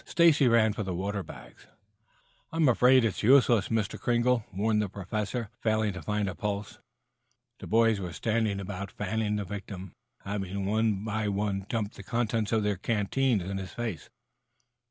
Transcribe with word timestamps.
Stacy 0.03 0.47
ran 0.47 0.73
for 0.73 0.81
the 0.81 0.95
water 0.95 1.21
bags. 1.21 1.67
"I 2.51 2.55
am 2.55 2.67
afraid 2.67 3.03
it 3.05 3.09
is 3.09 3.21
useless, 3.21 3.67
Mr. 3.69 3.99
Kringle," 3.99 4.43
warned, 4.51 4.81
the 4.81 4.89
Professor, 4.89 5.51
failing 5.59 5.93
to 5.93 6.01
find 6.01 6.27
a 6.27 6.33
pulse. 6.33 6.79
The 7.59 7.67
boys 7.67 7.99
were 7.99 8.11
standing 8.11 8.59
about 8.59 8.89
fanning 8.89 9.35
the 9.35 9.45
victim, 9.45 9.93
having 10.21 10.65
one 10.65 11.03
by 11.03 11.27
one 11.27 11.67
dumped 11.69 11.97
the 11.97 12.01
contents 12.03 12.51
of 12.51 12.63
their 12.63 12.77
canteens 12.77 13.43
in 13.43 13.59
his 13.59 13.73
face. 13.73 14.09